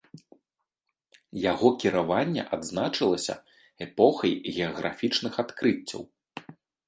Яго 1.51 1.67
кіраванне 1.83 2.43
адзначылася 2.57 3.35
эпохай 3.87 4.33
геаграфічных 4.55 5.33
адкрыццяў. 5.47 6.01